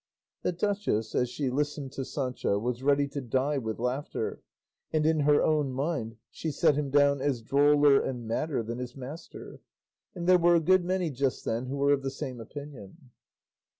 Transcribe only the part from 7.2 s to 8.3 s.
as droller and